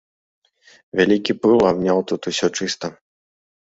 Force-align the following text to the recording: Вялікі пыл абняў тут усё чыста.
Вялікі 1.01 1.31
пыл 1.41 1.57
абняў 1.73 1.97
тут 2.13 2.21
усё 2.33 2.47
чыста. 2.59 2.87